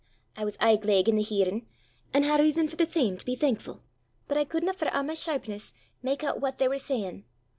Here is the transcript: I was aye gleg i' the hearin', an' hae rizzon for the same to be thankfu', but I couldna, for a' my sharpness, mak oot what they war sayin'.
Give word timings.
I 0.35 0.43
was 0.45 0.57
aye 0.59 0.77
gleg 0.77 1.09
i' 1.09 1.11
the 1.11 1.21
hearin', 1.21 1.67
an' 2.11 2.23
hae 2.23 2.35
rizzon 2.39 2.67
for 2.67 2.75
the 2.75 2.87
same 2.87 3.17
to 3.17 3.23
be 3.23 3.35
thankfu', 3.35 3.81
but 4.27 4.35
I 4.35 4.45
couldna, 4.45 4.73
for 4.73 4.89
a' 4.91 5.03
my 5.03 5.13
sharpness, 5.13 5.73
mak 6.01 6.23
oot 6.23 6.39
what 6.39 6.57
they 6.57 6.67
war 6.67 6.79
sayin'. 6.79 7.23